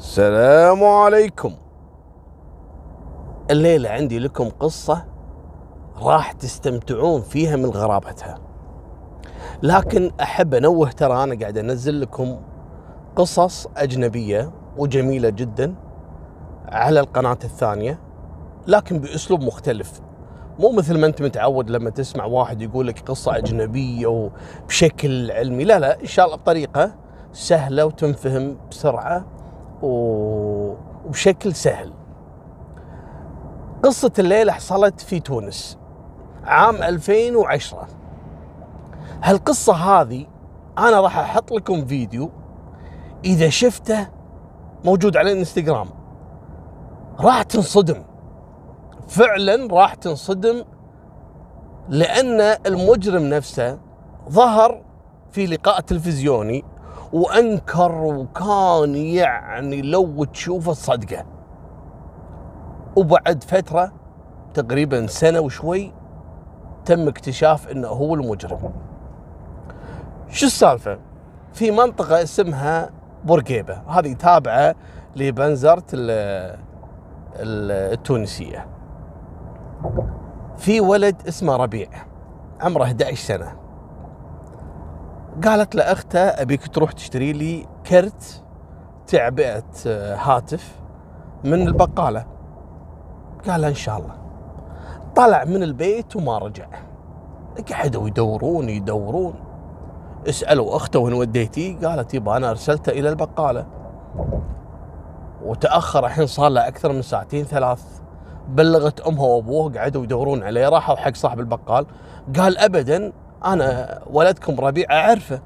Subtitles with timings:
[0.00, 1.54] السلام عليكم.
[3.50, 5.04] الليلة عندي لكم قصة
[6.02, 8.38] راح تستمتعون فيها من غرابتها.
[9.62, 12.40] لكن أحب أنوه ترى أنا قاعد أنزل لكم
[13.16, 15.74] قصص أجنبية وجميلة جدا
[16.68, 18.00] على القناة الثانية
[18.66, 20.00] لكن بأسلوب مختلف.
[20.58, 25.64] مو مثل ما أنت متعود لما تسمع واحد يقول لك قصة أجنبية وبشكل علمي.
[25.64, 26.94] لا لا إن شاء الله بطريقة
[27.32, 29.39] سهلة وتنفهم بسرعة.
[29.82, 31.92] وبشكل سهل.
[33.82, 35.78] قصة الليلة حصلت في تونس
[36.44, 37.88] عام 2010
[39.22, 40.26] هالقصة هذه
[40.78, 42.30] أنا راح أحط لكم فيديو
[43.24, 44.08] إذا شفته
[44.84, 45.88] موجود على الإنستغرام.
[47.20, 48.02] راح تنصدم.
[49.08, 50.64] فعلا راح تنصدم
[51.88, 53.78] لأن المجرم نفسه
[54.30, 54.82] ظهر
[55.32, 56.64] في لقاء تلفزيوني
[57.12, 61.24] وأنكر وكان يعني لو تشوفه تصدقه
[62.96, 63.92] وبعد فترة
[64.54, 65.92] تقريبا سنة وشوي
[66.84, 68.72] تم اكتشاف إنه هو المجرم.
[70.28, 70.98] شو السالفة؟
[71.52, 72.90] في منطقة اسمها
[73.24, 73.74] بورقيبة.
[73.88, 74.74] هذه تابعة
[75.16, 76.56] لبنزرت ال-
[77.36, 78.66] ال- التونسية.
[80.56, 81.88] في ولد اسمه ربيع
[82.60, 83.52] عمره 11 سنة.
[85.44, 88.42] قالت لاخته أبيك تروح تشتري لي كرت
[89.06, 90.76] تعبئة آه، هاتف
[91.44, 92.26] من البقالة.
[93.48, 94.14] قال إن شاء الله.
[95.16, 96.66] طلع من البيت وما رجع.
[97.72, 99.34] قعدوا يدورون يدورون.
[100.28, 103.66] اسألوا أخته وين وديتيه قالت يبا أنا ارسلته إلى البقالة.
[105.44, 107.84] وتأخر الحين صار له أكثر من ساعتين ثلاث.
[108.48, 111.86] بلغت أمها وابوه قعدوا يدورون عليه راحوا حق صاحب البقال.
[112.36, 113.12] قال ابدا
[113.44, 115.40] أنا ولدكم ربيع أعرفه.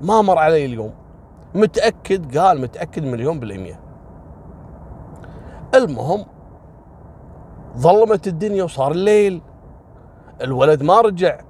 [0.00, 0.92] ما مر علي اليوم.
[1.54, 3.80] متأكد؟ قال متأكد مليون بالمية.
[5.74, 6.24] المهم
[7.76, 9.42] ظلمت الدنيا وصار الليل.
[10.40, 11.40] الولد ما رجع.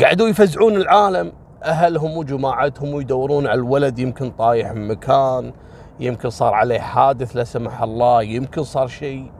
[0.00, 1.32] قعدوا يفزعون العالم.
[1.64, 3.98] أهلهم وجماعتهم ويدورون على الولد.
[3.98, 5.52] يمكن طايح من مكان
[6.00, 9.32] يمكن صار عليه حادث لا سمح الله يمكن صار شيء.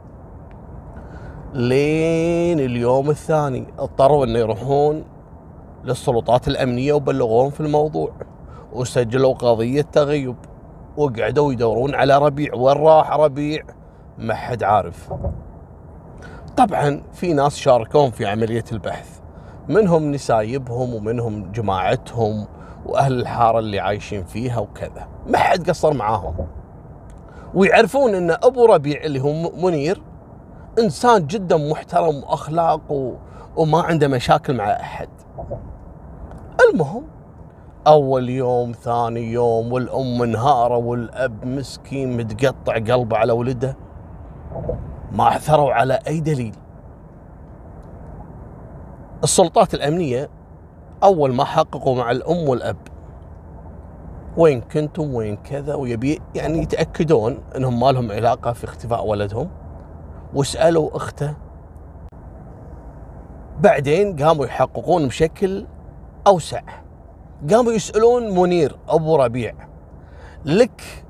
[1.54, 5.04] لين اليوم الثاني اضطروا انه يروحون
[5.84, 8.12] للسلطات الأمنية وبلغوهم في الموضوع
[8.72, 10.36] وسجلوا قضية تغيب
[10.96, 12.54] وقعدوا يدورون على ربيع.
[12.54, 13.62] وين راح ربيع؟
[14.18, 15.12] ما حد عارف.
[16.56, 19.20] طبعا في ناس شاركون في عملية البحث
[19.68, 22.46] منهم نسايبهم ومنهم جماعتهم
[22.86, 25.08] وأهل الحارة اللي عايشين فيها وكذا.
[25.26, 26.34] ما حد قصر معاهم.
[27.54, 30.02] ويعرفون إن أبو ربيع اللي هو منير
[30.78, 33.12] إنسان جدا محترم وأخلاق و...
[33.56, 35.08] وما عنده مشاكل مع أحد.
[36.70, 37.04] المهم
[37.86, 43.76] أول يوم ثاني يوم والأم منهارة والأب مسكين متقطع قلبه على ولده.
[45.12, 46.54] ما عثروا على أي دليل.
[49.24, 50.28] السلطات الأمنية
[51.02, 52.76] أول ما حققوا مع الأم والأب.
[54.36, 59.48] وين كنتم؟ وين كذا؟ ويبي يعني يتأكدون إنهم ما لهم علاقة في اختفاء ولدهم.
[60.36, 61.34] وسالوا أخته.
[63.60, 65.66] بعدين قاموا يحققون بشكل
[66.26, 66.62] أوسع.
[67.50, 69.54] قاموا يسألون منير أبو ربيع
[70.44, 71.04] لك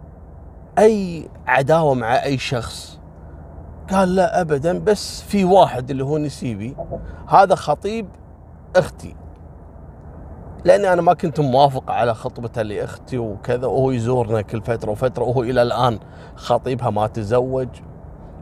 [0.78, 3.00] أي عداوة مع أي شخص؟
[3.90, 6.76] قال لا ابدا بس في واحد اللي هو نسيبي
[7.28, 8.08] هذا خطيب
[8.76, 9.16] أختي.
[10.64, 15.42] لأني أنا ما كنت موافق على خطبته لأختي وكذا وهو يزورنا كل فترة وفترة وهو
[15.42, 15.98] إلى الآن
[16.36, 17.68] خطيبها ما تزوج.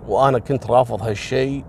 [0.08, 1.64] وأنا كنت رافض هالشيء.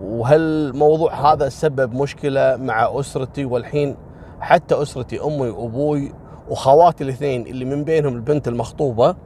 [0.00, 3.96] وهالموضوع هذا سبب مشكلة مع أسرتي؟ والحين
[4.40, 6.12] حتى أسرتي أمي وأبوي
[6.50, 9.16] وخواتي الاثنين اللي من بينهم البنت المخطوبة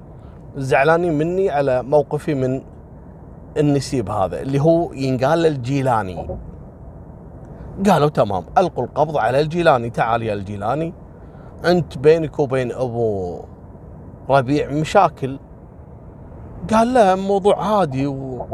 [0.56, 2.62] زعلانين مني على موقفي من
[3.56, 6.38] النسيب هذا اللي هو ينقال الجيلاني.
[7.86, 9.90] قالوا تمام ألقوا القبض على الجيلاني.
[9.90, 10.94] تعال يا الجيلاني
[11.64, 13.40] أنت بينك وبين أبو
[14.30, 15.38] ربيع مشاكل.
[16.70, 18.46] قال لا موضوع عادي و...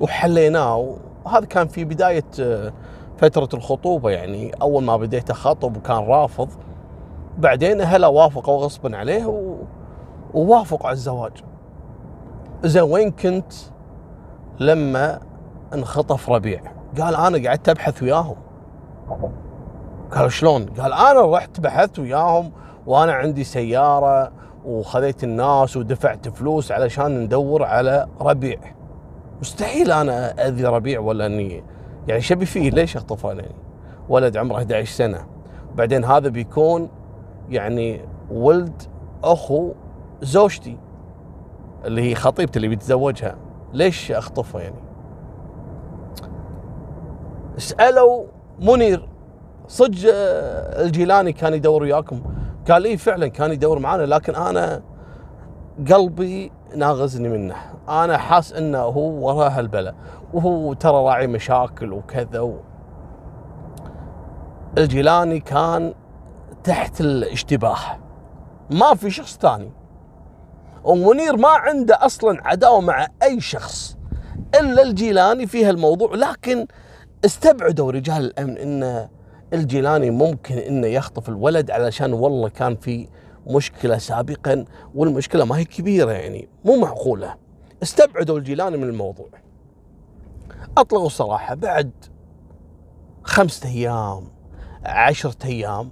[0.00, 0.96] وحليناه.
[1.24, 2.72] وهذا كان في بداية آه،
[3.18, 4.52] فترة الخطوبة يعني.
[4.62, 6.48] أول ما بديت اخطب وكان رافض.
[7.38, 9.54] بعدين أهله وافقوا غصبا عليه و...
[10.34, 11.32] ووافقوا على الزواج.
[12.64, 13.52] زين وين كنت
[14.60, 15.20] لما
[15.74, 16.60] انخطف ربيع؟
[17.00, 18.36] قال أنا قعدت أبحث وياهم.
[20.12, 22.50] قالوا شلون؟ قال أنا رحت بحثت وياهم
[22.86, 24.32] وأنا عندي سيارة
[24.64, 28.58] وخذيت الناس ودفعت فلوس علشان ندور على ربيع.
[29.40, 31.62] مستحيل أنا أذي ربيع ولا اني
[32.08, 33.54] يعني شبي فيه ليش اخطفه يعني؟
[34.08, 35.26] ولد عمره 11 سنة.
[35.74, 36.88] بعدين هذا بيكون
[37.48, 38.00] يعني
[38.30, 38.82] ولد
[39.24, 39.72] أخو
[40.22, 40.76] زوجتي
[41.84, 43.36] اللي هي خطيبتي اللي بيتزوجها.
[43.72, 44.80] ليش أخطفها يعني؟
[47.56, 48.24] سألوا
[48.60, 49.08] منير.
[49.68, 52.20] صدق آه، الجيلاني كان يدور وياكم.
[52.70, 54.82] قال اي فعلا كان يدور معانا لكن أنا
[55.92, 57.56] قلبي ناغزني منه.
[57.88, 59.94] أنا حاس إنه هو وراه هالبلا
[60.32, 62.60] وهو ترى راعي مشاكل وكذا و...
[64.78, 65.94] الجيلاني كان
[66.64, 67.78] تحت الاشتباه.
[68.70, 69.72] ما في شخص ثاني.
[70.84, 73.96] ومنير ما عنده أصلا عداوة مع أي شخص
[74.60, 76.14] إلا الجيلاني في هالموضوع.
[76.14, 76.66] لكن
[77.24, 79.08] استبعدوا رجال الأمن ان
[79.52, 83.08] الجيلاني ممكن إنه يخطف الولد علشان والله كان في
[83.46, 84.64] مشكلة سابقا
[84.94, 87.34] والمشكلة ما هي كبيرة يعني مو معقولة.
[87.82, 89.28] استبعدوا الجيلاني من الموضوع.
[90.78, 91.90] اطلقوا الصراحه بعد
[93.22, 94.24] خمسة أيام
[94.84, 95.90] عشرة أيام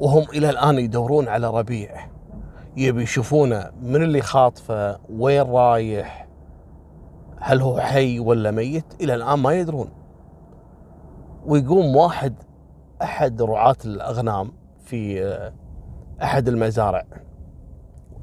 [0.00, 2.08] وهم إلى الآن يدورون على ربيع.
[2.76, 6.28] يبي يشوفونه من اللي خاطفه وين رايح
[7.40, 9.97] هل هو حي ولا ميت؟ إلى الآن ما يدرون.
[11.46, 12.34] ويقوم واحد
[13.02, 14.52] أحد رعاة الأغنام
[14.84, 15.52] في آه،
[16.22, 17.04] أحد المزارع.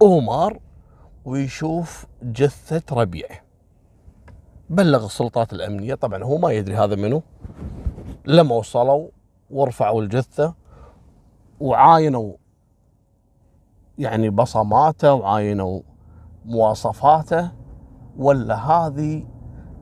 [0.01, 0.59] اومار
[1.25, 3.27] ويشوف جثة ربيع.
[4.69, 5.95] بلغ السلطات الأمنية.
[5.95, 7.21] طبعا هو ما يدري هذا منه
[8.25, 9.07] لما وصلوا
[9.49, 10.53] ورفعوا الجثة
[11.59, 12.33] وعاينوا
[13.97, 15.81] يعني بصماته وعاينوا
[16.45, 17.51] مواصفاته.
[18.17, 19.25] ولا هذه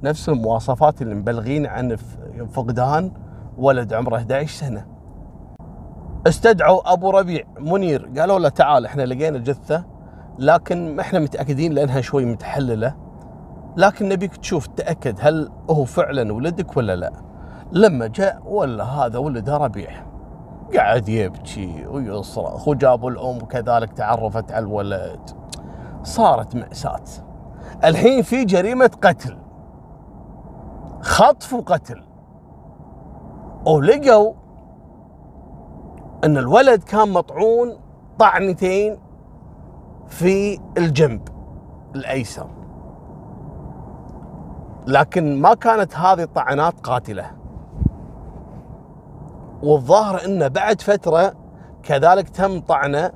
[0.03, 1.95] نفس المواصفات اللي مبلغين عن
[2.51, 3.11] فقدان
[3.57, 4.85] ولد عمره 11 سنة.
[6.27, 8.11] استدعوا أبو ربيع منير.
[8.19, 9.85] قالوا له تعال إحنا لقينا جثة
[10.39, 12.95] لكن إحنا متأكدين لأنها شوي متحللة.
[13.77, 17.13] لكن نبيك تشوف تأكد هل هو فعلا ولدك ولا لا.
[17.71, 20.05] لما جاء ولا هذا ولده ربيع.
[20.75, 25.29] قاعد يبكي ويصرخ وجابوا الأم وكذلك تعرفت على الولد.
[26.03, 27.03] صارت مأساة.
[27.83, 29.37] الحين في جريمة قتل.
[31.01, 32.03] خطف وقتل.
[33.67, 34.33] ولقوا
[36.23, 37.77] إن الولد كان مطعون
[38.19, 38.97] طعنتين
[40.07, 41.27] في الجنب
[41.95, 42.47] الأيسر.
[44.87, 47.31] لكن ما كانت هذه الطعنات قاتلة.
[49.63, 51.33] والظاهر انه بعد فترة
[51.83, 53.11] كذلك تم طعنه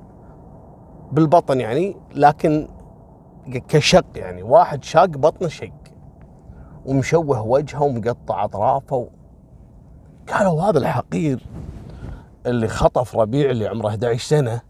[1.12, 2.68] بالبطن يعني لكن
[3.68, 5.72] كشق يعني واحد شاق بطنه شق
[6.86, 9.08] ومشوه وجهه ومقطع أطرافه
[10.30, 11.40] قالوا هذا الحقير
[12.46, 14.62] اللي خطف ربيع اللي عمره 11 سنة.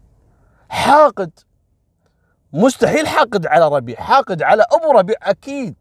[0.68, 1.30] حاقد.
[2.52, 3.96] مستحيل حاقد على ربيع.
[3.96, 5.74] حاقد على أبو ربيع أكيد.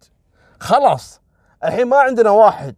[0.59, 1.21] خلاص.
[1.63, 2.75] الحين ما عندنا واحد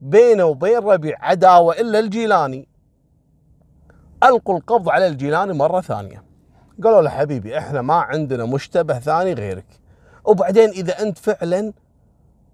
[0.00, 2.68] بينه وبين ربيع عداوة إلا الجيلاني.
[4.24, 6.24] ألقوا القبض على الجيلاني مرة ثانية.
[6.84, 9.80] قالوا له حبيبي إحنا ما عندنا مشتبه ثاني غيرك.
[10.24, 11.72] وبعدين إذا أنت فعلا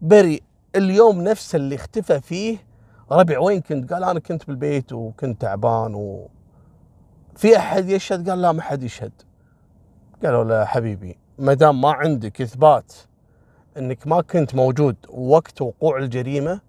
[0.00, 0.42] بريء
[0.76, 2.65] اليوم نفسه اللي اختفى فيه
[3.10, 6.28] ربيع وين كنت؟ قال أنا كنت بالبيت وكنت تعبان و
[7.36, 9.12] في أحد يشهد؟ قال لا ما حد يشهد.
[10.24, 12.92] قالوا له حبيبي ما دام ما عندك إثبات
[13.76, 16.60] إنك ما كنت موجود وقت وقوع الجريمة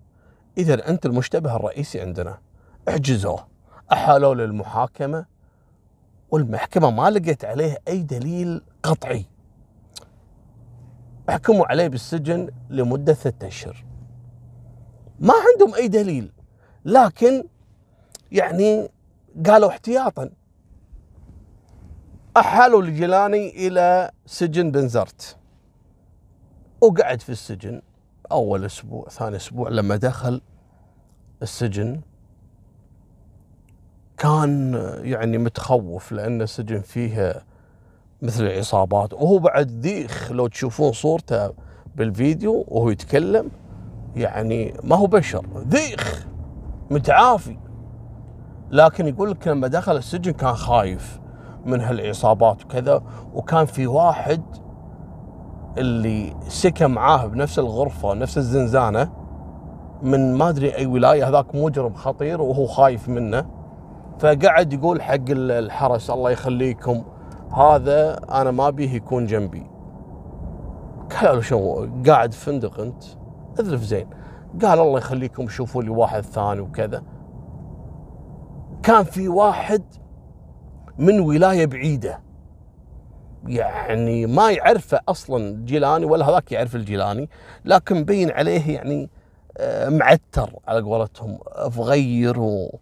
[0.58, 2.38] إذا أنت المشتبه الرئيسي عندنا.
[2.90, 3.48] احجزوه
[3.92, 5.26] أحالوه للمحاكمة
[6.32, 9.26] والمحكمة ما لقيت عليه أي دليل قطعي.
[11.30, 13.86] حكموا عليه بالسجن لمدة ثلاثة أشهر.
[15.20, 16.32] ما عندهم أي دليل
[16.88, 17.44] لكن
[18.32, 18.90] يعني
[19.46, 20.30] قالوا احتياطا.
[22.38, 25.38] احالوا الجيلاني إلى سجن بنزرت
[26.82, 27.82] وقعد في السجن
[28.32, 30.42] أول أسبوع ثاني أسبوع لما دخل
[31.42, 32.02] السجن.
[34.18, 37.44] كان يعني متخوف لأن السجن فيه
[38.22, 41.54] مثل العصابات وهو بعد ذيخ لو تشوفون صورته
[41.96, 43.52] بالفيديو وهو يتكلم
[44.16, 46.28] يعني ما هو بشر ذيخ.
[46.92, 47.58] متعافي.
[48.72, 51.20] لكن يقول لك لما دخل السجن كان خايف
[51.66, 53.02] من هالعصابات وكذا
[53.34, 54.42] وكان في واحد
[55.78, 59.10] اللي سكن معاه بنفس الغرفة نفس الزنزانة
[60.02, 63.46] من ما أدري أي ولاية هذاك مجرم خطير وهو خايف منه.
[64.20, 67.04] فقعد يقول حق الحرس الله يخليكم
[67.58, 69.68] هذا أنا ما بيه يكون جنبي.
[71.22, 73.04] قالوا شو قاعد فندق أنت؟
[73.60, 74.08] اذرف زين.
[74.62, 77.04] قال الله يخليكم شوفوا لي واحد ثاني وكذا.
[78.84, 79.84] كان في واحد
[80.98, 82.22] من ولاية بعيدة.
[83.46, 87.30] يعني ما يعرفه أصلا جيلاني ولا هذاك يعرف الجيلاني
[87.66, 89.10] لكن مبين عليه يعني
[89.58, 91.40] آه، معتر على قولتهم
[91.70, 92.80] فغير و...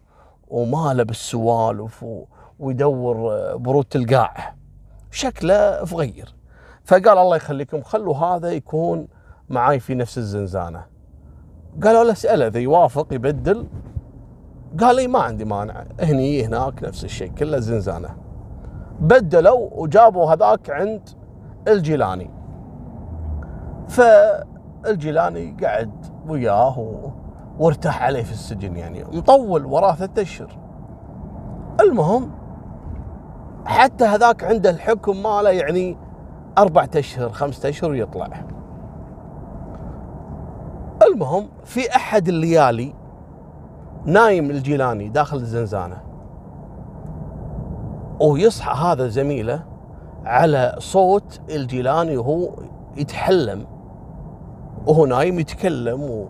[0.48, 2.04] وماله بالسوالف.
[2.58, 4.54] ويدور آه، برود القاع
[5.10, 6.34] شكله فغير
[6.84, 9.08] فقال الله يخليكم خلوا هذا يكون
[9.48, 10.95] معاي في نفس الزنزانة.
[11.84, 13.66] قالوا له اسأله إذا يوافق يبدل.
[14.80, 18.08] قال لي ما عندي مانع هني هناك نفس الشيء كله زنزانة.
[19.00, 21.08] بدلوا وجابوا هذاك عند
[21.68, 22.30] الجيلاني.
[23.88, 27.12] فالجيلاني قعد وياه
[27.58, 30.58] وارتاح عليه في السجن يعني مطول وراه ثلاثة أشهر.
[31.80, 32.30] المهم
[33.64, 35.98] حتى هذاك عنده الحكم ماله يعني
[36.58, 38.26] أربعة أشهر خمسة أشهر ويطلع
[41.12, 42.94] المهم في أحد الليالي
[44.04, 46.02] نايم الجيلاني داخل الزنزانة.
[48.20, 49.62] ويصحى هذا زميله
[50.24, 52.48] على صوت الجيلاني وهو
[52.96, 53.66] يتحلم.
[54.86, 56.26] وهو نايم يتكلم و...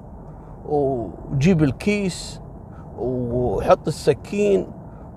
[0.69, 2.41] وجيب الكيس
[2.99, 4.67] وحط السكين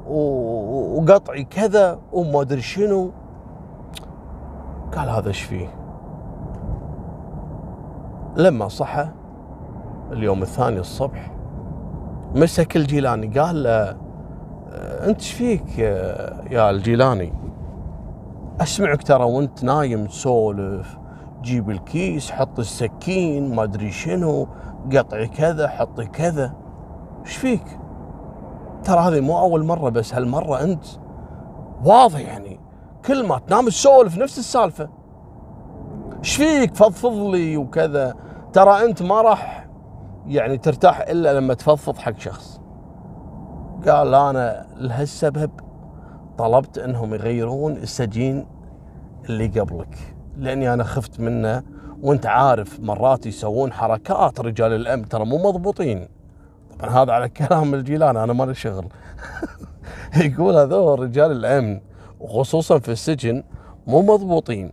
[0.07, 3.11] وقطعي كذا وما أدري شنو.
[4.95, 5.67] قال هذا إيش فيه؟
[8.37, 9.07] لما صحى
[10.11, 11.31] اليوم الثاني الصبح
[12.35, 13.97] مسك الجيلاني قال له
[15.07, 15.79] أنت إيش فيك
[16.51, 17.33] يا الجيلاني؟
[18.61, 20.97] أسمعك ترى وأنت نايم تسولف
[21.41, 24.47] جيب الكيس حط السكين ما أدري شنو
[24.95, 26.53] قطعي كذا حطي كذا
[27.25, 27.79] إيش فيك؟
[28.83, 30.85] ترى هذه مو أول مرة بس هالمرة أنت
[31.85, 32.59] واضح يعني
[33.05, 34.89] كل ما تنام تسولف نفس السالفة.
[36.19, 38.15] إيش فيك؟ فضفض لي وكذا.
[38.53, 39.58] ترى أنت ما راح
[40.29, 42.61] يعني ترتاح إلا لما تفضفض حق شخص.
[43.87, 45.51] قال أنا لهالسبب
[46.37, 48.47] طلبت إنهم يغيرون السجين
[49.29, 51.63] اللي قبلك لأني أنا خفت منه
[52.01, 56.07] وأنت عارف مرات يسوون حركات رجال الأمن ترى مو مضبوطين.
[56.79, 58.87] طبعا هذا على كلام الجيلان أنا مالي شغل.
[60.25, 61.81] يقول هذول رجال الأمن
[62.19, 63.43] وخصوصا في السجن
[63.87, 64.71] مو مضبوطين.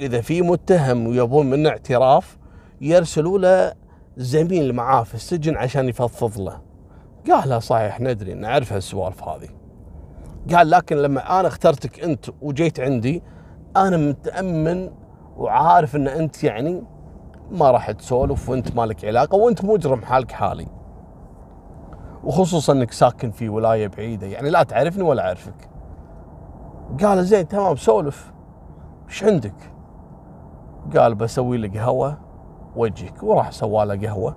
[0.00, 2.38] إذا في متهم ويبون منه اعتراف
[2.80, 3.72] يرسلوا له
[4.18, 6.60] زميل معاه في السجن عشان يفضفض له.
[7.30, 9.48] قال لا صحيح ندري نعرف هالسوالف هذه.
[10.54, 13.22] قال لكن لما أنا اخترتك أنت وجيت عندي
[13.76, 14.90] أنا متأمن
[15.36, 16.82] وعارف إن أنت يعني
[17.50, 20.66] ما راح تسولف وأنت مالك علاقة وأنت مجرم حالك حالي.
[22.24, 25.70] وخصوصا إنك ساكن في ولاية بعيدة يعني لا تعرفني ولا أعرفك.
[27.02, 28.32] قال زين تمام سولف.
[29.08, 29.72] إيش عندك؟
[30.96, 32.27] قال بسوي لك قهوه
[32.78, 34.36] وجهك وراح سوى له قهوة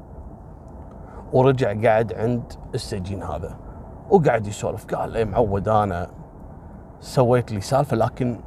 [1.34, 3.58] ورجع قاعد عند السجين هذا
[4.10, 6.08] وقاعد يسولف قال اي معود أنا
[7.00, 8.40] سويت لي سالفة لكن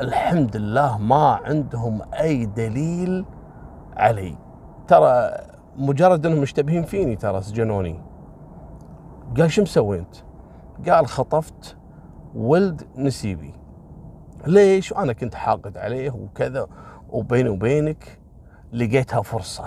[0.00, 3.24] الحمد لله ما عندهم أي دليل
[3.96, 4.36] علي
[4.88, 5.30] ترى
[5.76, 8.00] مجرد أنهم مشتبهين فيني ترى سجنوني
[9.36, 10.16] قال شو مسوي أنت؟
[10.88, 11.76] قال خطفت
[12.34, 13.54] ولد نسيبي
[14.46, 16.66] ليش؟ وأنا كنت حاقد عليه وكذا
[17.08, 18.18] وبيني وبينك
[18.74, 19.64] لقيتها فرصة.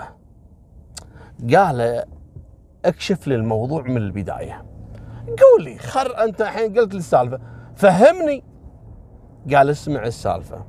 [1.54, 2.04] قال
[2.84, 4.64] اكشف لي الموضوع من البداية.
[5.28, 7.38] قولي خر أنت الحين قلت لي السالفة.
[7.76, 8.44] فهمني.
[9.54, 10.64] قال اسمع السالفة.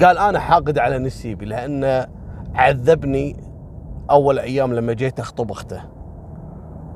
[0.00, 2.06] قال أنا حاقد على نسيبي لأنه
[2.54, 3.36] عذبني
[4.10, 5.82] أول أيام لما جيت أخطب أخته.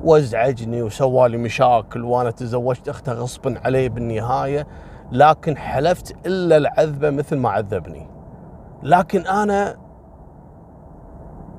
[0.03, 4.67] وازعجني وسوالي مشاكل وأنا تزوجت أخته غصبا عليه بالنهاية
[5.11, 8.07] لكن حلفت إلا العذبة مثل ما عذبني.
[8.83, 9.86] لكن أنا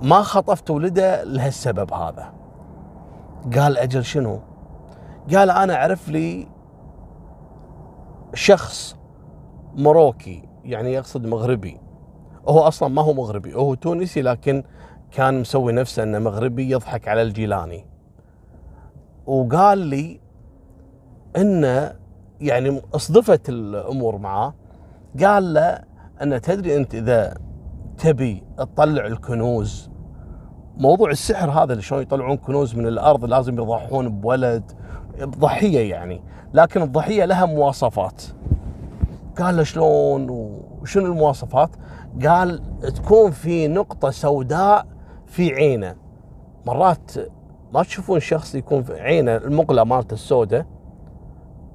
[0.02, 2.32] ما خطفت ولده لهالسبب هذا.
[3.54, 4.40] قال أجل شنو؟
[5.34, 6.48] قال أنا أعرف لي
[8.34, 8.96] شخص
[9.76, 11.80] مروكي يعني يقصد مغربي.
[12.48, 14.64] هو أصلا ما هو مغربي هو تونسي لكن
[15.10, 17.86] كان مسوي نفسه إنه مغربي يضحك على الجيلاني.
[19.26, 20.20] وقال لي
[21.36, 21.94] انه
[22.40, 24.54] يعني أصدفت الأمور معاه.
[25.24, 25.84] قال له
[26.22, 27.34] إن تدري أنت إذا
[27.98, 29.90] تبي تطلع الكنوز.
[30.76, 34.72] موضوع السحر هذا اللي شلون يطلعون كنوز من الأرض لازم يضحون بولد.
[35.18, 36.22] بضحيه يعني.
[36.54, 38.22] لكن الضحية لها مواصفات.
[39.38, 40.26] قال له شلون
[40.82, 41.70] وشنو المواصفات؟
[42.26, 42.62] قال
[42.94, 44.86] تكون في نقطة سوداء
[45.26, 45.94] في عينه.
[46.66, 47.12] مرات
[47.72, 50.66] ما تشوفون شخص يكون في عينه المقلة مالته السوداء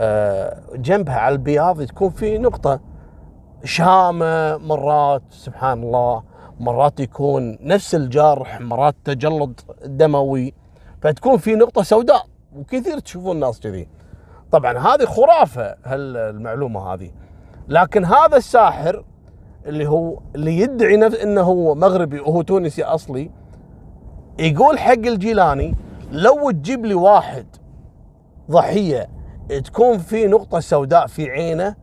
[0.01, 2.79] آه، جنبها على البياض تكون في نقطة
[3.63, 6.23] شامة مرات سبحان الله
[6.59, 10.53] مرات يكون نفس الجرح مرات تجلط دموي.
[11.01, 13.87] فتكون في نقطة سوداء وكثير تشوفون الناس كذي.
[14.51, 17.11] طبعا هذه خرافة هالمعلومة هذه.
[17.67, 19.05] لكن هذا الساحر
[19.65, 23.31] اللي هو اللي يدعي نفسه إنه هو مغربي وهو تونسي أصلي
[24.39, 25.75] يقول حق الجيلاني
[26.11, 27.45] لو تجيب لي واحد
[28.51, 29.09] ضحية
[29.63, 31.82] تكون في نقطة سوداء في عينه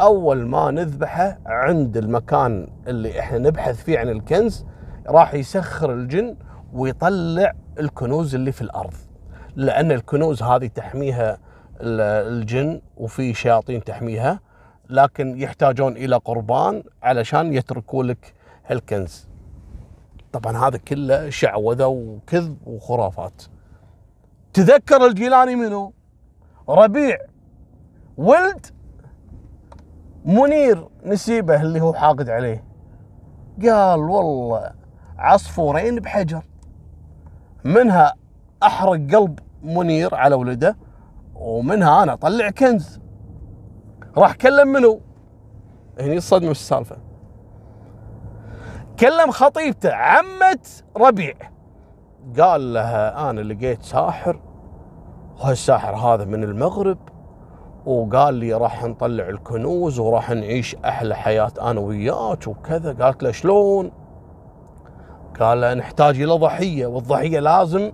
[0.00, 4.66] أول ما نذبحه عند المكان اللي إحنا نبحث فيه عن الكنز
[5.06, 6.36] راح يسخر الجن
[6.72, 8.94] ويطلع الكنوز اللي في الأرض.
[9.56, 11.38] لأن الكنوز هذه تحميها
[11.80, 14.40] الجن وفي شياطين تحميها
[14.90, 18.34] لكن يحتاجون إلى قربان علشان يتركوا لك
[18.66, 19.28] هالكنز.
[20.32, 23.42] طبعا هذا كله شعوذة وكذب وخرافات.
[24.52, 25.92] تذكر الجيلاني منه
[26.68, 27.16] ربيع.
[28.16, 28.66] ولد
[30.26, 32.64] منير نسيبه اللي هو حاقد عليه.
[33.62, 34.70] قال والله
[35.18, 36.42] عصفورين بحجر.
[37.64, 38.14] منها
[38.62, 40.76] أحرق قلب منير على ولده
[41.34, 43.00] ومنها أنا أطلع كنز.
[44.16, 45.00] راح كلم منو؟
[46.00, 46.96] هني الصدمة في السالفة؟
[49.00, 50.58] كلم خطيبته عمة
[50.96, 51.34] ربيع.
[52.38, 54.40] قال لها أنا لقيت ساحر
[55.36, 56.98] وهالساحر هذا من المغرب.
[57.86, 62.92] وقال لي راح نطلع الكنوز وراح نعيش أحلى حياة أنا وياك وكذا.
[62.92, 63.92] قالت له شلون؟
[65.40, 67.92] قال نحتاج إلى ضحية والضحية لازم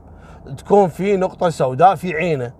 [0.56, 2.52] تكون في نقطة سوداء في عينه.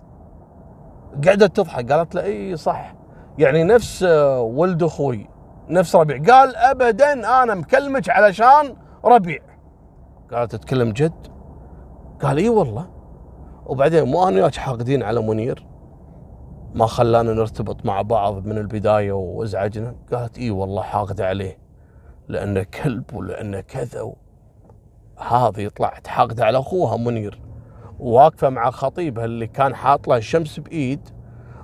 [1.27, 2.95] قعدت تضحك قالت له إي صح.
[3.37, 4.03] يعني نفس
[4.39, 5.29] ولد أخوي
[5.69, 6.17] نفس ربيع.
[6.17, 8.75] قال ابدا أنا مكلمك علشان
[9.05, 9.39] ربيع.
[10.33, 11.27] قالت تتكلم جد؟
[12.21, 12.85] قال إي والله.
[13.65, 15.72] وبعدين مو أنا وياك حاقدين على منير؟
[16.75, 19.95] ما خلانا نرتبط مع بعض من البداية وازعجنا.
[20.13, 21.57] قالت إي والله حاقده عليه
[22.27, 24.13] لأنه كلب ولأنه كذا
[25.17, 27.41] هذه طلعت حاقده على أخوها منير.
[27.99, 31.09] واقفة مع خطيبها اللي كان حاط له الشمس بإيد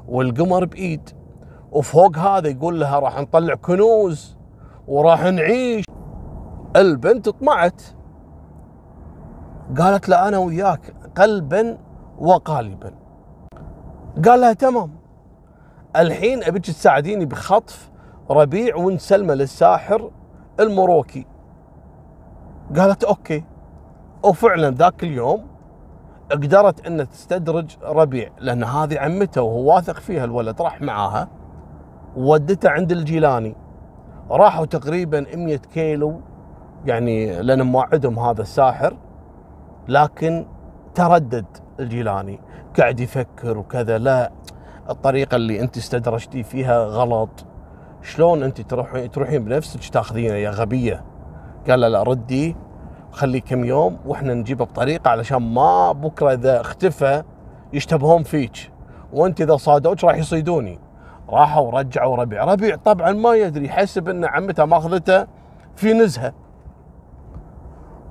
[0.07, 1.09] والقمر بإيد
[1.71, 4.37] وفوق هذا يقول لها راح نطلع كنوز
[4.87, 5.85] وراح نعيش.
[6.75, 7.81] البنت طمعت.
[9.77, 11.77] قالت له أنا وياك قلبا
[12.19, 12.93] وقالبا.
[14.25, 14.98] قال لها تمام.
[15.95, 17.91] الحين أبيك تساعديني بخطف
[18.31, 20.11] ربيع ونسلمه للساحر
[20.59, 21.25] المروكي.
[22.77, 23.43] قالت أوكي.
[24.23, 25.47] وفعلا ذاك اليوم
[26.31, 31.27] قدرت أن تستدرج ربيع لأن هذه عمته وهو واثق فيها الولد راح معاها.
[32.15, 33.55] ودته عند الجيلاني.
[34.31, 36.21] راحوا تقريبا 100 كيلو
[36.85, 38.97] يعني لأن موعدهم هذا الساحر.
[39.87, 40.45] لكن
[40.95, 41.45] تردد
[41.79, 42.39] الجيلاني.
[42.79, 44.31] قاعد يفكر وكذا لا
[44.89, 47.29] الطريقة اللي أنت استدرجتي فيها غلط.
[48.01, 51.05] شلون أنت تروحين تروحين بنفسك تاخذينه يا غبية؟
[51.69, 52.55] قال لا ردي
[53.11, 57.23] خليه كم يوم وإحنا نجيبه بطريقة علشان ما بكرة إذا اختفى
[57.73, 58.71] يشتبهون فيك.
[59.13, 60.79] وأنت إذا صادوك راح يصيدوني.
[61.29, 62.43] راحوا رجعوا ربيع.
[62.43, 65.27] ربيع طبعا ما يدري يحسب إن عمته ماخذته
[65.75, 66.33] في نزهة.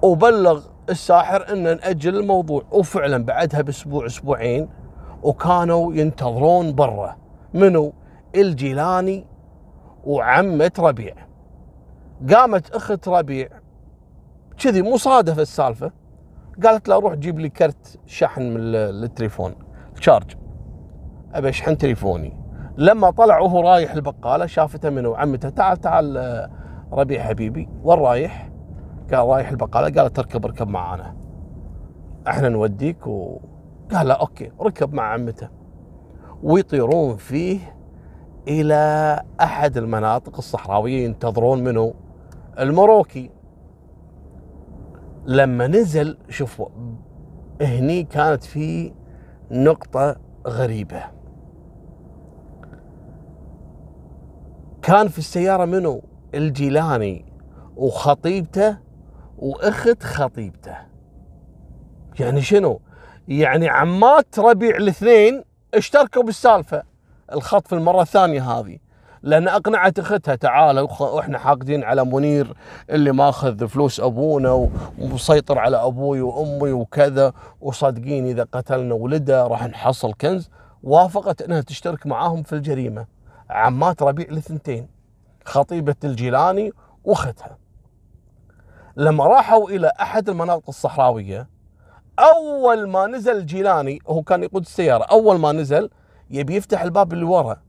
[0.02, 2.62] وبلغ الساحر إن ناجل الموضوع.
[2.70, 4.68] وفعلا بعدها بأسبوع أسبوعين
[5.22, 7.16] وكانوا ينتظرون برا.
[7.54, 7.92] منو؟
[8.34, 9.26] الجيلاني
[10.04, 11.14] وعمة ربيع.
[12.34, 13.48] قامت أخت ربيع
[14.58, 15.92] كذي مصادفة السالفة.
[16.64, 19.54] قالت له روح جيب لي كرت شحن من التليفون
[20.00, 20.36] charge
[21.34, 22.40] أبي أشحن تليفوني.
[22.76, 25.48] لما طلع وهو رايح البقالة شافته منو؟ عمته.
[25.48, 26.48] تعال تعال
[26.92, 27.68] ربيع حبيبي.
[27.82, 28.50] وين رايح؟
[29.12, 30.02] قال رايح البقالة.
[30.02, 31.16] قالت اركب اركب معانا.
[32.28, 33.57] أحنا نوديك وقال
[33.92, 35.48] لا okay ركب مع عمته.
[36.42, 37.76] ويطيرون فيه
[38.48, 41.94] إلى أحد المناطق الصحراوية ينتظرون منه
[42.58, 43.30] المروكي.
[45.26, 46.68] لما نزل شوفوا
[47.60, 48.92] هني كانت في
[49.50, 51.04] نقطة غريبة.
[54.82, 56.02] كان في السيارة منو؟
[56.34, 57.24] الجيلاني
[57.76, 58.78] وخطيبته
[59.38, 60.76] وأخت خطيبته.
[62.20, 62.80] يعني شنو؟
[63.28, 66.82] يعني عمات ربيع الاثنين اشتركوا بالسالفة.
[67.32, 68.78] الخطف المرة الثانية هذه.
[69.22, 72.54] لأن أقنعت أختها تعالوا وإحنا حاقدين على منير
[72.90, 80.12] اللي ماخذ فلوس أبونا ومسيطر على أبوي وأمي وكذا وصادقين إذا قتلنا ولده راح نحصل
[80.12, 80.50] كنز.
[80.82, 83.06] وافقت إنها تشترك معاهم في الجريمة.
[83.50, 84.88] عمات ربيع الاثنتين
[85.44, 86.72] خطيبة الجيلاني
[87.04, 87.58] وأختها.
[88.96, 91.57] لما راحوا إلى أحد المناطق الصحراوية
[92.18, 95.90] أول ما نزل الجيلاني هو كان يقود السيارة أول ما نزل
[96.30, 97.62] يبي يفتح الباب اللي ورا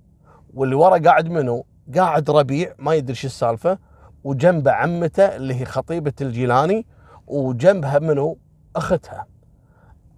[0.54, 3.78] واللي ورا قاعد منو؟ قاعد ربيع ما يدري شو السالفة
[4.24, 6.86] وجنبه عمته اللي هي خطيبة الجيلاني
[7.28, 8.38] وجنبها منو؟
[8.76, 9.26] أختها.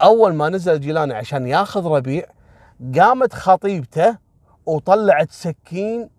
[0.01, 2.25] أول ما نزل الجيلاني عشان ياخذ ربيع
[2.95, 4.17] قامت خطيبته
[4.65, 6.09] وطلعت سكين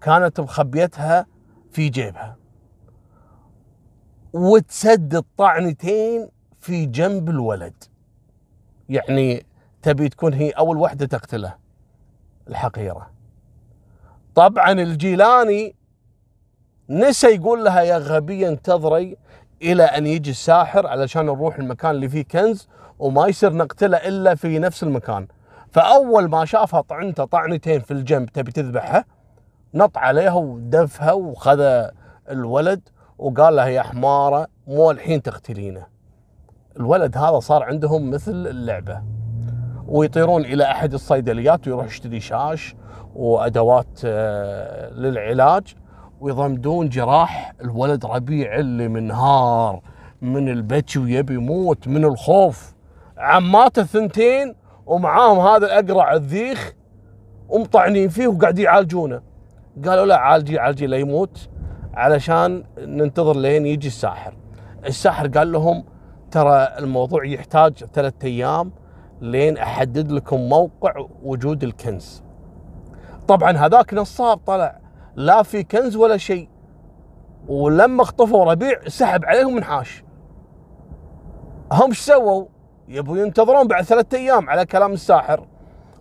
[0.00, 1.26] كانت مخبيتها
[1.70, 2.36] في جيبها.
[4.32, 6.28] وتسدد طعنتين
[6.66, 7.84] في جنب الولد.
[8.88, 9.46] يعني
[9.82, 11.54] تبي تكون هي أول وحدة تقتله.
[12.48, 13.10] الحقيرة.
[14.34, 15.74] طبعا الجيلاني
[16.90, 19.16] نسى يقول لها يا غبية انتظري
[19.62, 24.58] إلى أن يجي الساحر علشان نروح المكان اللي فيه كنز وما يصير نقتله إلا في
[24.58, 25.26] نفس المكان
[25.72, 29.04] فأول ما شافها طعنته طعنتين في الجنب تبي تذبحها
[29.74, 31.88] نط عليها ودفها وخذ
[32.30, 35.95] الولد وقال لها يا حمارة مو الحين تقتلينه
[36.76, 39.02] الولد هذا صار عندهم مثل اللعبة.
[39.88, 42.74] ويطيرون إلى أحد الصيدليات ويروح يشتري شاش
[43.14, 45.74] وأدوات آه، للعلاج
[46.20, 49.80] ويضمدون جراح الولد ربيع اللي منهار
[50.22, 52.74] من البكي ويبي يموت من الخوف.
[53.18, 54.54] عماته الثنتين
[54.86, 56.72] ومعاهم هذا الأقرع الذيخ
[57.48, 59.20] ومطعنين فيه وقاعد يعالجونه.
[59.84, 61.48] قالوا لا عالجي عالجي لا يموت
[61.94, 64.34] علشان ننتظر لين يجي الساحر.
[64.86, 65.84] الساحر قال لهم
[66.30, 68.72] ترى الموضوع يحتاج ثلاثة أيام
[69.20, 72.22] لين أحدد لكم موقع وجود الكنز.
[73.28, 74.80] طبعا هذاك نصاب طلع
[75.16, 76.48] لا في كنز ولا شيء
[77.48, 80.04] ولما اخطفوا ربيع سحب عليهم من حاش.
[81.72, 82.44] هم إيش سووا؟
[82.88, 85.46] يبوا ينتظرون بعد ثلاثة أيام على كلام الساحر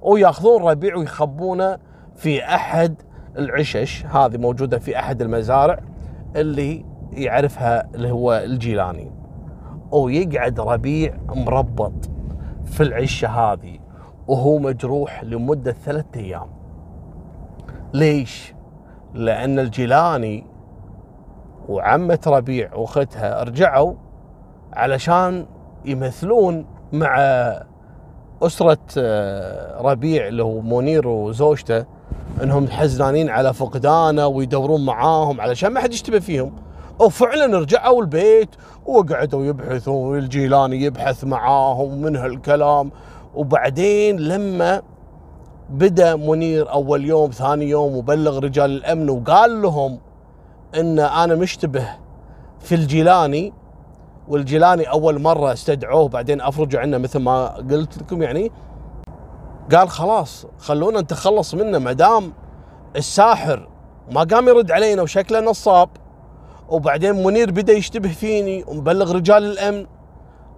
[0.01, 1.77] ويأخذون ربيع ويخبونه
[2.15, 3.01] في أحد
[3.38, 5.79] العشش هذه موجودة في أحد المزارع
[6.35, 9.14] اللي يعرفها اللي هو الجيلاني.
[9.91, 12.09] ويقعد ربيع مربط
[12.65, 13.79] في العشة هذه
[14.27, 16.47] وهو مجروح لمدة ثلاثة أيام
[17.93, 18.53] ليش؟
[19.13, 20.45] لأن الجيلاني
[21.69, 23.93] وعمة ربيع وأختها رجعوا
[24.73, 25.45] علشان
[25.85, 27.17] يمثلون مع
[28.41, 31.85] أسرة آه، ربيع اللي هو منير وزوجته
[32.43, 36.64] إنهم حزنانين على فقدانه ويدورون معاهم علشان ما حد يشتبه فيهم
[36.99, 38.49] وفعلا رجعوا البيت
[38.86, 42.91] وقعدوا يبحثون والجيلاني يبحث معاهم من هالكلام.
[43.36, 44.81] وبعدين لما
[45.69, 49.99] بدأ منير أول يوم ثاني يوم وبلغ رجال الأمن وقال لهم
[50.75, 51.88] إن أنا مشتبه
[52.60, 53.53] في الجيلاني
[54.27, 58.51] والجيلاني أول مرة استدعوه بعدين افرجوا عنه مثل ما قلت لكم يعني.
[59.71, 62.34] قال خلاص خلونا نتخلص منه ما دام
[62.95, 63.69] الساحر
[64.12, 65.89] ما قام يرد علينا وشكله نصاب.
[66.69, 69.88] وبعدين منير بدأ يشتبه فيني ومبلغ رجال الأمن.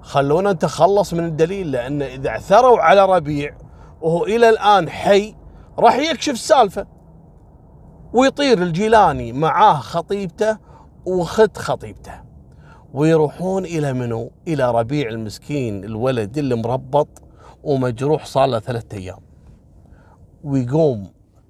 [0.02, 3.58] خلونا نتخلص من الدليل لأن إذا عثروا على ربيع
[4.02, 5.36] وهو إلى الآن حي
[5.80, 6.88] راح يكشف السالفة
[8.14, 10.58] ويطير الجيلاني معاه خطيبته
[11.06, 12.14] وخت خطيبته.
[12.94, 17.22] ويروحون إلى منو؟ إلى ربيع المسكين الولد اللي مربط
[17.64, 19.20] ومجروح صار له ثلاثة أيام.
[20.44, 21.08] ويقوم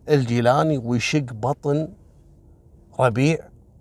[0.09, 1.87] الجيلاني ويشق بطن
[2.99, 3.37] ربيع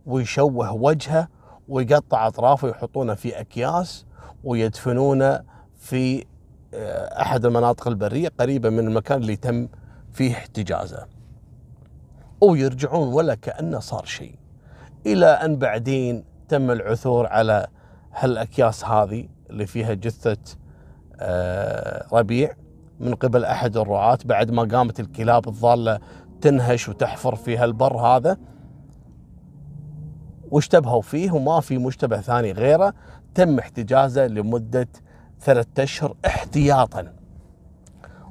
[0.06, 1.28] ويشوه وجهه
[1.68, 4.06] ويقطع أطرافه ويحطونه في أكياس
[4.44, 5.42] ويدفنونه
[5.76, 6.24] في
[6.74, 9.68] آه، أحد المناطق البرية قريبة من المكان اللي تم
[10.12, 11.06] فيه احتجازه.
[12.40, 14.38] ويرجعون ولا كانه صار شيء.
[15.06, 17.66] إلى أن بعدين تم العثور على
[18.12, 20.36] هالأكياس هذه اللي فيها جثة
[21.20, 22.52] آه، ربيع
[23.00, 25.98] من قبل أحد الرعاة بعد ما قامت الكلاب الضالة
[26.40, 28.36] تنهش وتحفر في هالبر هذا
[30.50, 32.94] واشتبهوا فيه وما في مشتبه ثاني غيره
[33.34, 34.88] تم احتجازه لمدة
[35.40, 37.12] ثلاثة أشهر احتياطا.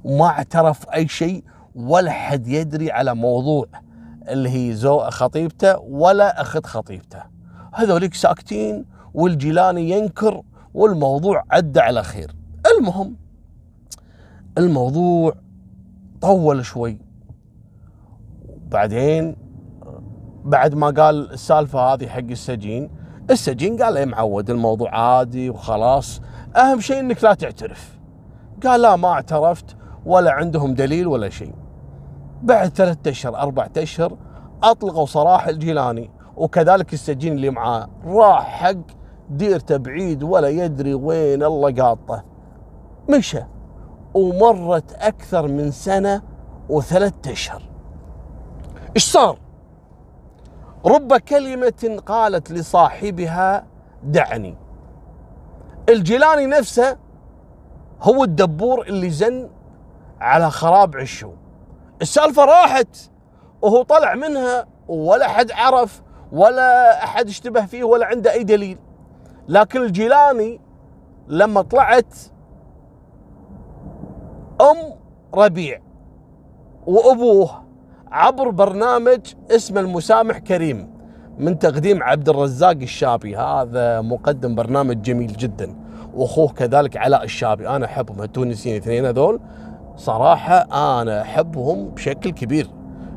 [0.04, 1.44] وما اعترف أي شيء
[1.76, 3.68] ولا حد يدري على موضوع
[4.30, 7.24] اللي هي زو خطيبته ولا أخت خطيبته.
[7.74, 10.42] هذوليك ساكتين والجيلاني ينكر
[10.74, 12.36] والموضوع عدى على خير.
[12.78, 13.16] المهم
[14.58, 15.34] الموضوع
[16.22, 16.98] طول شوي.
[18.68, 19.36] بعدين
[20.46, 22.90] بعد ما قال السالفة هذه حق السجين
[23.32, 26.22] السجين قال إيه معود الموضوع عادي وخلاص.
[26.56, 28.00] أهم شيء إنك لا تعترف.
[28.64, 31.54] قال لا ما اعترفت ولا عندهم دليل ولا شيء.
[32.44, 34.18] بعد ثلاثة أشهر أربعة أشهر
[34.64, 38.76] أطلقوا صراح الجيلاني وكذلك السجين اللي معاه راح حق
[39.30, 42.24] ديرته بعيد ولا يدري وين الله قاطه.
[43.10, 43.42] مشى
[44.14, 46.22] ومرت أكثر من سنة
[46.70, 47.62] وثلاثة أشهر.
[48.96, 49.45] إيش صار؟
[50.86, 53.66] رب كلمة قالت لصاحبها
[54.04, 54.58] دعني.
[55.90, 56.98] الجيلاني نفسه
[58.02, 59.50] هو الدبور اللي زن
[60.22, 61.32] على خراب عشو.
[62.02, 62.98] السالفة راحت
[63.62, 68.78] وهو طلع منها ولا حد عرف ولا أحد اشتبه فيه ولا عنده أي دليل.
[69.48, 70.62] لكن الجيلاني
[71.28, 72.16] لما طلعت
[74.62, 74.78] أم
[75.34, 75.82] ربيع
[76.88, 77.65] وأبوه
[78.12, 79.20] عبر برنامج
[79.52, 80.90] اسمه المسامح كريم
[81.40, 83.38] من تقديم عبد الرزاق الشابي.
[83.38, 85.76] هذا مقدم برنامج جميل جدا
[86.14, 87.70] وأخوه كذلك علاء الشابي.
[87.70, 89.40] أنا أحبهم التونسيين الاثنين هذول.
[89.96, 90.56] صراحة
[91.02, 92.68] أنا أحبهم بشكل كبير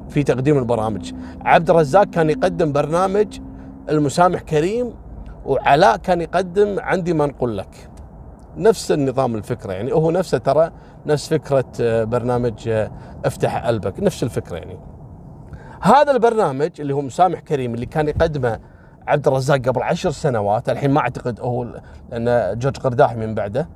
[0.08, 3.40] في تقديم البرامج عبد الرزاق كان يقدم برنامج
[3.90, 4.94] المسامح كريم
[5.46, 7.90] وعلاء كان يقدم عندي ما نقول لك.
[8.56, 10.70] نفس النظام الفكرة يعني هو نفسه ترى
[11.08, 12.90] نفس فكرة آه، برنامج آه،
[13.24, 14.00] افتح قلبك.
[14.00, 14.78] نفس الفكرة يعني.
[15.82, 18.60] هذا البرنامج اللي هو مسامح كريم اللي كان يقدمه
[19.06, 23.68] عبد الرزاق قبل عشر سنوات الحين ما أعتقد هو لأن جورج قرداحي من بعده.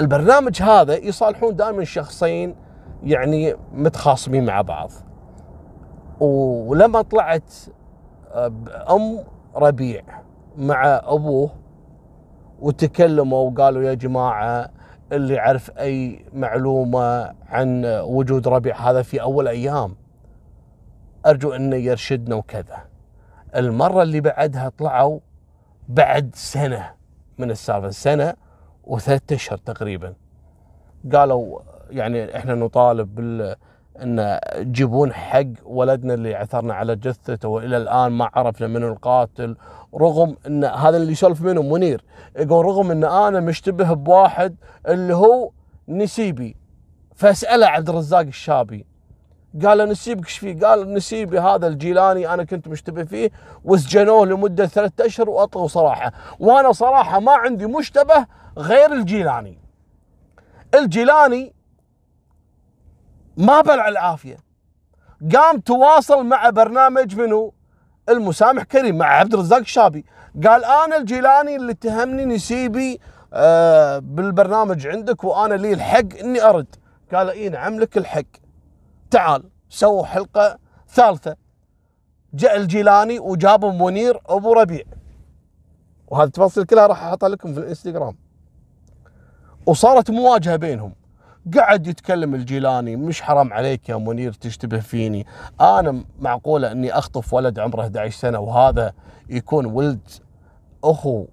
[0.00, 2.54] البرنامج هذا يصالحون دائما شخصين
[3.02, 4.90] يعني متخاصمين مع بعض.
[6.20, 7.52] ولما طلعت
[8.32, 8.52] آه،
[8.90, 9.18] ام
[9.56, 10.02] ربيع
[10.56, 11.50] مع أبوه
[12.60, 14.70] وتكلموا وقالوا يا جماعة
[15.12, 19.96] اللي يعرف أي معلومة عن وجود ربيع هذا في أول أيام.
[21.26, 22.78] أرجو انه يرشدنا وكذا.
[23.56, 25.20] المرة اللي بعدها طلعوا
[25.88, 26.90] بعد سنة
[27.38, 28.34] من السالفة سنة
[28.84, 30.14] وثلاثة أشهر تقريبا.
[31.12, 33.56] قالوا يعني إحنا نطالب بال
[34.02, 39.56] إن جيبون حق ولدنا اللي عثرنا على جثته وإلى الآن ما عرفنا من القاتل
[39.94, 42.04] رغم إن هذا اللي يسولف منه منير
[42.36, 44.56] يقول رغم إن أنا مشتبه بواحد
[44.88, 45.50] اللي هو
[45.88, 46.56] نسيبي
[47.14, 48.86] فاساله عبد الرزاق الشابي
[49.62, 53.30] قال له نسيبك إيش فيه؟ قال نسيبي هذا الجيلاني أنا كنت مشتبه فيه
[53.64, 58.26] وسجنوه لمدة ثلاثة أشهر وأطغوا صراحة، وأنا صراحة ما عندي مشتبه
[58.58, 59.58] غير الجيلاني.
[60.74, 61.53] الجيلاني
[63.36, 64.36] ما بلع العافية.
[65.34, 67.54] قام تواصل مع برنامج منو؟
[68.08, 70.04] المسامح كريم مع عبد الرزاق الشابي،
[70.46, 73.00] قال أنا الجيلاني اللي اتهمني نسيبي
[73.32, 76.76] آه بالبرنامج عندك وأنا لي الحق إني أرد.
[77.14, 78.22] قال إي نعم لك الحق.
[79.10, 81.36] تعال سووا حلقة ثالثة
[82.34, 84.84] جاء الجيلاني وجابوا منير أبو ربيع
[86.08, 88.16] وهذه التفاصيل كلها راح أحطها لكم في الإنستغرام
[89.66, 90.94] وصارت مواجهة بينهم
[91.58, 95.26] قعد يتكلم الجيلاني مش حرام عليك يا منير تشتبه فيني؟
[95.60, 98.92] أنا معقولة إني أخطف ولد عمره 11 سنة وهذا
[99.28, 100.08] يكون ولد
[100.84, 101.26] أخو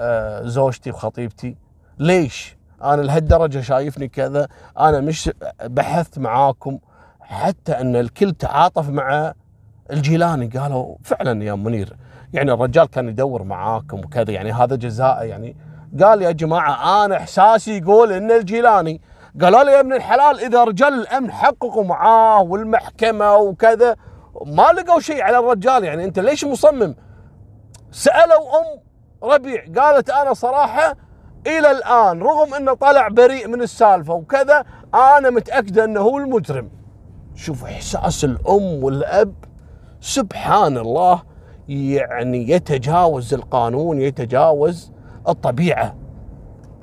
[0.00, 1.56] آه، زوجتي وخطيبتي؟
[1.98, 5.30] ليش؟ أنا لهالدرجة شايفني كذا أنا مش
[5.64, 6.78] بحثت معاكم
[7.20, 9.34] حتى إن الكل تعاطف مع
[9.90, 10.46] الجيلاني.
[10.46, 11.96] قالوا فعلا يا منير
[12.32, 15.56] يعني الرجال كان يدور معاكم وكذا يعني هذا جزاء يعني.
[16.02, 19.00] قال يا جماعة أنا إحساسي يقول إن الجيلاني
[19.40, 23.96] قالوا لي يا ابن الحلال إذا رجال الأمن حققوا معاه والمحكمة وكذا.
[24.46, 26.94] ما لقوا شيء على الرجال يعني أنت ليش مصمم؟
[27.90, 28.80] سألوا أم
[29.22, 30.96] ربيع قالت أنا صراحة
[31.46, 36.70] إلى الآن رغم أنه طلع بريء من السالفة وكذا أنا متأكدة أنه هو المجرم.
[37.34, 39.34] شوف إحساس الأم والأب
[40.00, 41.22] سبحان الله
[41.68, 44.92] يعني يتجاوز القانون يتجاوز
[45.28, 45.94] الطبيعة.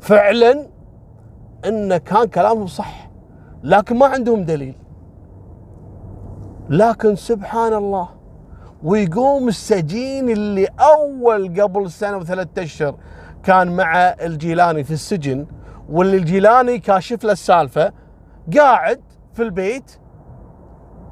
[0.02, 0.75] فعلا
[1.68, 3.10] إن كان كلامهم صح
[3.64, 4.76] لكن ما عندهم دليل.
[6.70, 8.10] لكن سبحان الله
[8.84, 12.96] ويقوم السجين اللي أول قبل سنة وثلاثة أشهر
[13.44, 15.46] كان مع الجيلاني في السجن
[15.90, 17.92] واللي الجيلاني كاشف له السالفة
[18.58, 19.02] قاعد
[19.34, 20.00] في البيت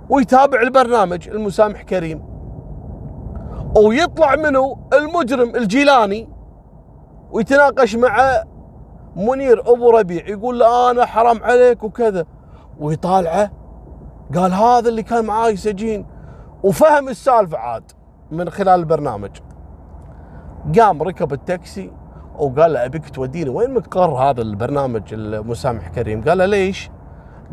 [0.10, 2.26] ويتابع البرنامج المسامح كريم.
[3.78, 6.30] ويطلع منه المجرم الجيلاني
[7.32, 8.44] ويتناقش مع
[9.16, 12.26] منير أبو ربيع يقول له أنا حرام عليك وكذا.
[12.80, 13.52] ويطالعه
[14.36, 16.06] قال هذا اللي كان معاي سجين.
[16.64, 17.92] وفهم السالفة عاد
[18.32, 19.32] من خلال البرنامج.
[20.80, 21.92] قام ركب التاكسي
[22.40, 26.90] وقال له أبيك توديني وين مقر هذا البرنامج المسامح كريم؟ قال له ليش؟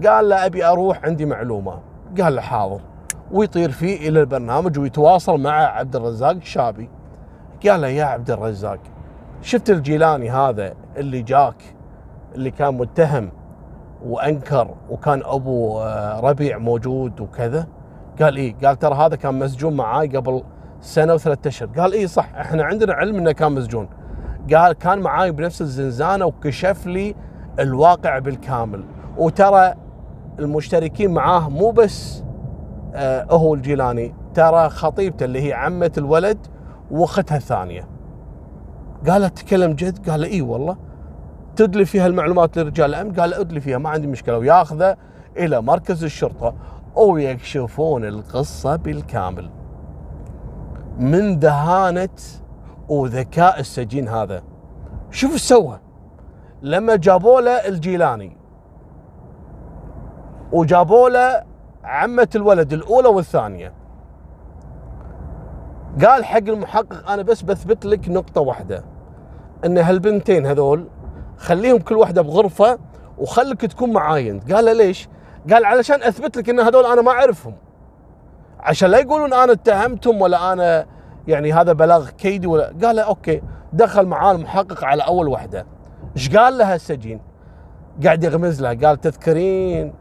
[0.07, 1.81] قال له أبي أروح عندي معلومة.
[2.21, 2.81] قال له حاضر.
[3.33, 6.91] ويطير فيه إلى البرنامج ويتواصل مع عبد الرزاق الشابي
[7.67, 8.79] قال له يا عبد الرزاق
[9.43, 11.63] شفت الجيلاني هذا اللي جاك
[12.35, 13.31] اللي كان متهم
[14.05, 17.67] وأنكر وكان أبو آه، ربيع موجود وكذا.
[18.23, 20.43] قال إيه؟ قال ترى هذا كان مسجون معاي قبل
[20.81, 21.69] سنة وثلاثة أشهر.
[21.69, 23.89] قال إيه صح إحنا عندنا علم إنه كان مسجون.
[24.55, 27.15] قال كان معاي بنفس الزنزانة وكشف لي
[27.59, 28.85] الواقع بالكامل.
[29.19, 29.75] وترى
[30.39, 32.25] المشتركين معاه مو بس
[32.95, 36.39] آه هو الجيلاني ترى خطيبته اللي هي عمة الولد
[36.91, 37.89] وأختها الثانية.
[39.09, 40.90] قالت تكلم جد؟ قال اي والله؟
[41.61, 44.39] تدلي فيها المعلومات لرجال الأمن؟ قال ادلي فيها ما عندي مشكلة.
[44.39, 44.97] وياخذه
[45.37, 46.55] إلى مركز الشرطة
[46.97, 49.51] ويكشفون القصة بالكامل.
[50.99, 52.09] من دهانة
[52.89, 54.43] وذكاء السجين هذا.
[55.11, 55.81] شوف إيش سوى.
[56.63, 58.37] لما جابوا له الجيلاني
[60.53, 61.43] وجابوا له
[61.85, 63.73] عمة الولد الأولى والثانية.
[66.05, 68.85] قال حق المحقق أنا بس بثبت لك نقطة واحدة
[69.65, 70.89] أن هالبنتين هذول
[71.41, 72.79] خليهم كل واحدة بغرفة
[73.19, 75.09] وخلك تكون معاي انت قال له ليش؟
[75.53, 77.55] قال علشان أثبت لك إن هذول أنا ما أعرفهم.
[78.61, 80.87] عشان لا يقولون أنا اتهمتهم ولا أنا
[81.29, 82.73] يعني هذا بلاغ كيدي ولا.
[82.85, 85.67] قال له أوكي دخل معاه المحقق على أول وحده
[86.17, 87.21] إيش قال لها السجين؟
[88.05, 88.75] قاعد يغمز لها.
[88.75, 89.95] قال تذكرين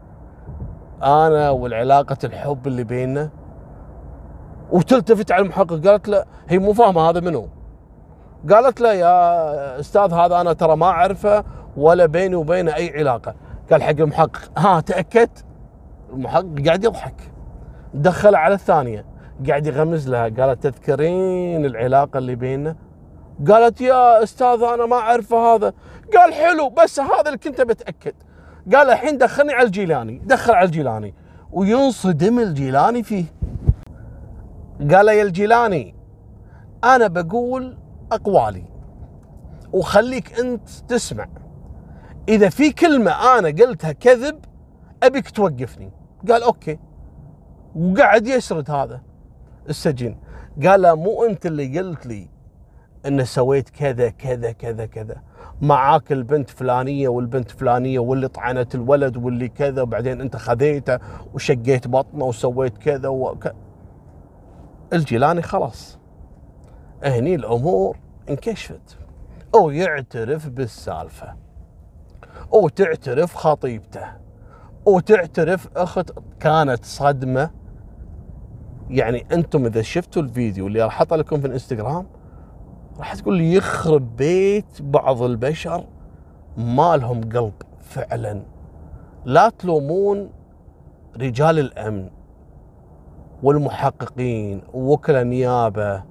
[1.02, 3.30] أنا والعلاقة الحب اللي بيننا؟
[4.70, 5.86] وتلتفت على المحقق.
[5.88, 7.48] قالت له هي مو فاهمة هذا منو.
[8.48, 11.44] قالت له يا أستاذ هذا أنا ترى ما أعرفه
[11.76, 13.34] ولا بيني وبينه أي علاقة.
[13.70, 15.44] قال حق المحقق ها تاكدت
[16.12, 17.32] المحقق قاعد يضحك.
[17.94, 19.04] دخل على الثانية.
[19.48, 20.28] قاعد يغمز لها.
[20.28, 22.76] قالت تذكرين العلاقة اللي بيننا؟
[23.48, 25.72] قالت يا أستاذ أنا ما اعرفه هذا.
[26.16, 28.14] قال حلو بس هذا اللي كنت بتأكد.
[28.74, 30.22] قال الحين دخلني على الجيلاني.
[30.24, 31.14] دخل على الجيلاني.
[31.52, 33.24] وينصدم الجيلاني فيه.
[34.94, 35.94] قال يا الجيلاني
[36.84, 37.76] أنا بقول
[38.12, 38.64] أقوالي.
[39.72, 41.28] وخليك أنت تسمع.
[42.28, 44.44] إذا في كلمة أنا قلتها كذب
[45.02, 45.92] أبيك توقفني.
[46.28, 46.78] قال okay.
[47.76, 49.02] وقعد يسرد هذا.
[49.68, 50.18] السجين.
[50.66, 52.28] قال له مو أنت اللي قلت لي
[53.06, 55.22] إن سويت كذا كذا كذا كذا.
[55.62, 60.98] معاك البنت فلانية والبنت فلانية واللي طعنت الولد واللي كذا وبعدين أنت خذيته
[61.34, 63.52] وشقيت بطنه وسويت كذا وك...
[64.92, 65.99] الجيلاني خلاص.
[67.04, 67.96] هني الأمور
[68.30, 68.98] انكشفت.
[69.54, 71.34] أو يعترف بالسالفة.
[72.54, 74.06] أو تعترف خطيبته.
[74.86, 76.10] أو تعترف أخت
[76.40, 77.50] كانت صدمة.
[78.90, 82.06] يعني أنتم إذا شفتوا الفيديو اللي راح أحطه لكم في الإنستغرام
[82.98, 85.84] راح تقول لي يخرب بيت بعض البشر
[86.56, 88.42] ما لهم قلب فعلا.
[89.24, 90.30] لا تلومون
[91.16, 92.10] رجال الأمن
[93.42, 96.02] والمحققين ووكلاء النيابة.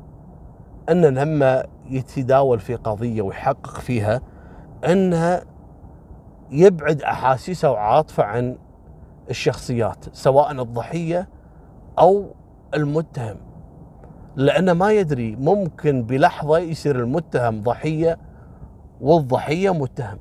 [0.90, 4.22] أن لما يتداول في قضية ويحقق فيها
[4.86, 5.42] انه
[6.52, 8.58] يبعد أحاسيسه وعاطفه عن
[9.30, 11.30] الشخصيات سواء الضحية
[12.00, 12.26] أو
[12.74, 13.38] المتهم.
[14.36, 18.18] لأنه ما يدري ممكن بلحظة يصير المتهم ضحية
[19.02, 20.18] والضحية متهم.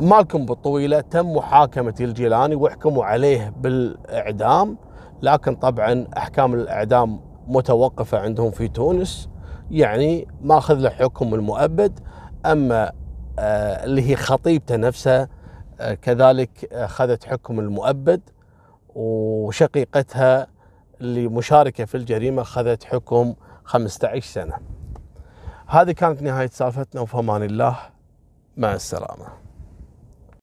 [0.00, 4.76] مالكم بالطويلة تم محاكمة الجيلاني وحكموا عليه بالإعدام
[5.22, 9.28] لكن طبعا أحكام الإعدام متوقفة عندهم في تونس.
[9.70, 12.00] يعني ماخذ له حكم المؤبد
[12.46, 12.92] أما
[13.38, 15.28] آه اللي هي خطيبته نفسها
[15.80, 18.20] آه كذلك اخذت حكم المؤبد
[18.94, 20.46] وشقيقتها
[21.00, 24.58] اللي مشاركة في الجريمة اخذت حكم 15 سنة.
[25.66, 27.76] هذه كانت نهاية سالفتنا وفي أمان الله
[28.56, 29.45] مع السلامة.